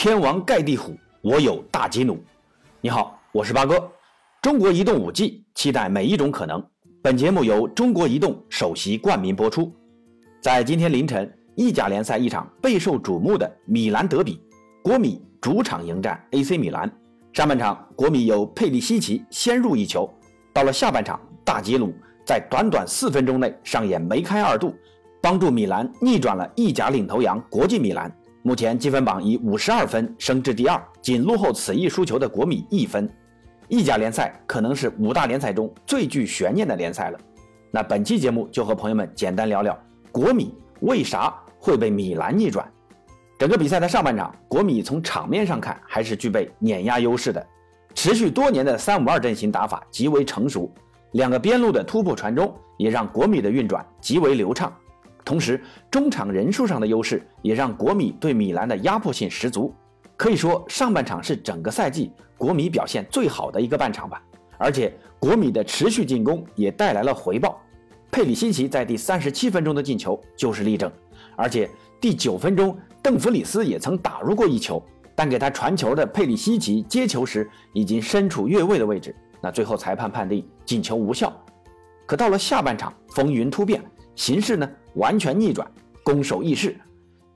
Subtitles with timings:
[0.00, 2.16] 天王盖地虎，我有大吉弩。
[2.80, 3.90] 你好，我是八哥。
[4.40, 6.64] 中国移动五 G，期待每一种可能。
[7.02, 9.74] 本节目由中国移动首席冠名播出。
[10.40, 14.40] 在今天凌晨，意甲联赛一场备受瞩目的米兰德比，
[14.84, 16.88] 国米主场迎战 AC 米兰。
[17.32, 20.08] 上半场，国米由佩里西奇先入一球。
[20.54, 21.92] 到了下半场，大吉鲁
[22.24, 24.72] 在短短四分钟内上演梅开二度。
[25.20, 28.08] 帮助米兰逆转了意甲领头羊国际米兰，
[28.48, 33.06] 目前积分榜以五十二分升至第二，仅落后此役输球的国米一分。
[33.68, 37.20] 意甲联赛可能是五大联赛中最具悬念的联赛了。
[37.70, 39.78] 那本期节目就和朋友们简单聊聊
[40.10, 42.66] 国米为啥会被米兰逆转。
[43.38, 47.46] 整个比赛的上半场，国米从场面上看还是具备碾压优势的，
[47.94, 50.72] 持续多年的三五二阵型打法极为成熟，
[51.12, 54.74] 两个边路的突破传中也让国米的运转极为流畅。
[55.28, 59.70] 同时，中场人数上的优势也让国米对米兰的压迫性十足。
[60.16, 64.22] 可以说，上半场是整个赛季国米表现最好的一个半场吧。
[64.56, 67.60] 而且，国米的持续进攻也带来了回报。
[68.10, 70.90] 佩里西奇在第三十七分钟的进球就是例证。
[71.36, 71.68] 而且，
[72.00, 74.82] 第九分钟，邓弗里斯也曾打入过一球，
[75.14, 79.14] 但给他传球的佩里西奇接球时已经身处越位的位置。
[79.42, 81.30] 那最后裁判判定进球无效。
[82.06, 83.84] 可到了下半场，风云突变。
[84.18, 85.70] 形势呢完全逆转，
[86.02, 86.76] 攻守易势，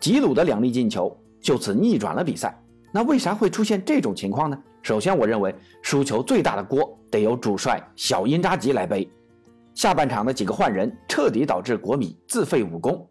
[0.00, 2.58] 吉鲁的两粒进球就此逆转了比赛。
[2.90, 4.58] 那为啥会出现这种情况呢？
[4.82, 9.06] 首先，我认为输球最大的锅得由主帅小因扎吉来背。
[9.74, 13.06] 下半场的几个换人彻底导致国米自废武功。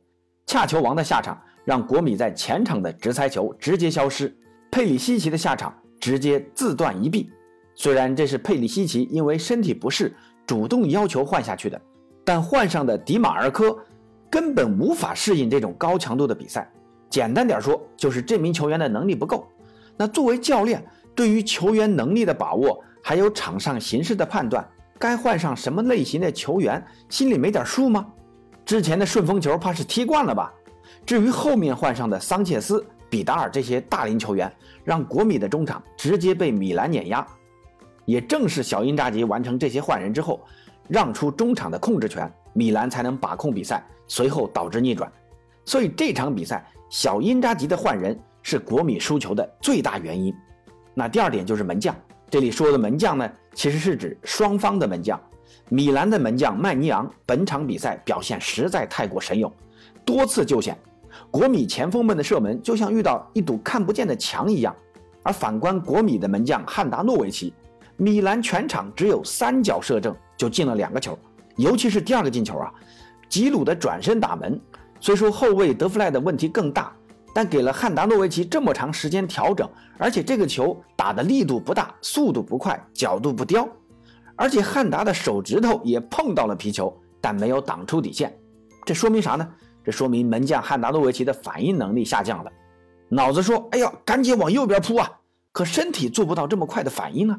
[0.48, 4.36] 恰球王的下场让国米在前场的直塞球直接消失，
[4.72, 7.30] 佩里西奇的下场直接自断一臂。
[7.76, 10.12] 虽然这是佩里西奇因为身体不适
[10.48, 11.80] 主动要求换下去的。
[12.30, 13.76] 但换上的迪马尔科
[14.30, 16.72] 根本无法适应这种高强度的比赛。
[17.10, 19.50] 简单点说，就是这名球员的能力不够。
[19.98, 20.86] 那作为教练，
[21.16, 24.64] 对于球员能力的把握，还有场上形势的判断，
[25.00, 28.06] 该换上什么类型的球员，心里没点数吗？
[28.64, 30.54] 之前的顺风球怕是踢惯了吧？
[31.08, 34.54] 至于后面换上的桑切斯、比达尔这些大龄球员，
[34.84, 37.26] 让国米的中场直接被米兰碾压。
[38.06, 40.40] 也正是小因扎吉完成这些换人之后。
[40.90, 45.10] 让出中场的控制权，米兰才能把控比赛，随后导致逆转。
[45.64, 50.36] 所以这场比赛，小因扎吉的换人是国米输球的最大原因。
[50.96, 51.96] 那第二点就是门将，
[52.30, 55.18] 这里说的门将呢，其实是指双方的门将。
[55.70, 59.52] 米兰的门将曼尼昂本场比赛表现实在太过神勇，
[60.04, 60.76] 多次救险，
[61.30, 64.76] 国米前锋们的射门就像遇到一堵看不见的墙一样。
[65.22, 67.54] 而反观国米的门将汉达诺维奇，
[68.00, 70.16] 米兰全场只有三脚射正。
[70.40, 71.20] 就进了两个球，
[71.58, 72.72] 尤其是第二个进球啊，
[73.28, 74.58] 吉鲁的转身打门。
[75.02, 76.96] 虽说后卫德弗赖的问题更大，
[77.36, 83.68] 但给了汉达诺维奇这么长时间调整，而且这个球打的力度不大，速度不快，角度不刁，
[84.38, 88.34] 而且汉达的手指头也碰到了皮球，但没有挡出底线。
[88.86, 89.46] 这说明啥呢？
[89.84, 92.52] 这说明门将汉达诺维奇的反应能力下降了，
[93.10, 95.12] 脑子说：“哎呀，赶紧往右边扑啊！”
[95.52, 97.38] 可身体做不到这么快的反应啊。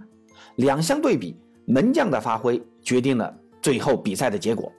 [0.61, 1.37] 两相对比。
[1.67, 3.33] 门将的发挥决定了
[3.63, 4.73] 最后比赛的结果。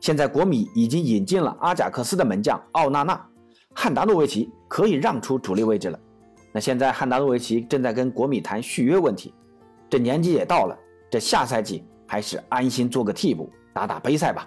[0.00, 3.26] 现在国米已经引进了阿贾克斯的门将奥纳纳，
[3.72, 5.98] 汉达诺维奇可以让出主力位置了。
[6.52, 9.32] 那现在汉达诺维奇正在跟国米谈续约问题，
[9.88, 10.76] 这年纪也到了，
[11.10, 14.46] 这下赛季还是安心做个替补打打杯赛吧。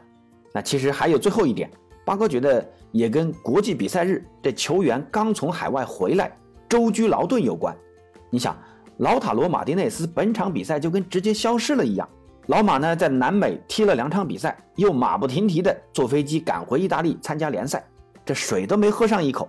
[0.53, 1.72] 那其实还有最后一点，
[2.06, 6.38] 八哥觉得也跟国际比赛日这球员刚从海外回来
[6.68, 7.75] 舟车劳顿有关。
[8.29, 8.56] 你想。
[9.00, 12.08] 老塔罗马丁内斯本场比赛就跟直接消失了一样。
[12.48, 17.82] 老马呢，在南美踢了两场比赛，又马不停蹄的坐飞机赶回意大利参加联赛，
[18.26, 19.48] 这水都没喝上一口。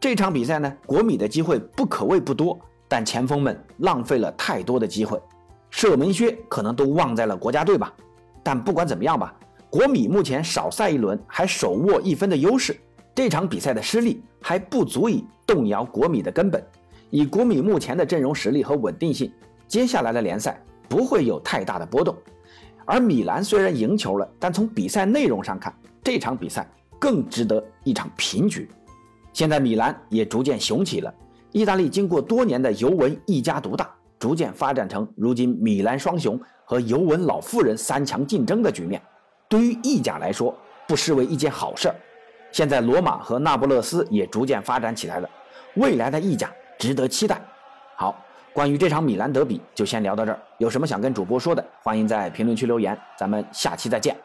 [0.00, 5.20] 这场比赛呢，国米的机会不可谓不多，但前锋们浪费了太多的机会，
[5.70, 7.92] 射门靴可能都忘在了国家队吧。
[8.42, 9.32] 但不管怎么样吧，
[9.70, 12.76] 国米目前少赛一轮还手握一分的优势，
[13.14, 16.60] 这场比赛的失利还不足以动摇国米的根本。
[17.12, 19.30] 以国米目前的阵容实力和稳定性，
[19.68, 22.16] 接下来的联赛不会有太大的波动。
[22.86, 25.72] 而米兰虽然赢球了，但从比赛内容上看，
[26.02, 26.66] 这场比赛
[26.98, 28.66] 更值得一场平局。
[29.34, 31.14] 现在米兰也逐渐雄起了，
[31.50, 39.00] 意大利经过多年的尤文一家独大，逐渐发展成如今米兰双雄和尤文老妇人三强竞争的局面。
[39.50, 40.56] 对于意甲来说，
[40.88, 41.94] 不失为一件好事儿。
[42.50, 45.28] 现在罗马和那不勒斯也逐渐发展起来了，
[45.74, 46.50] 未来的意甲。
[46.82, 47.40] 值得期待。
[47.94, 48.12] 好，
[48.52, 50.38] 关于这场米兰德比就先聊到这儿。
[50.58, 52.98] 有什么想跟主播说的，欢迎在评论区留言。
[53.16, 54.16] 咱们下期再见。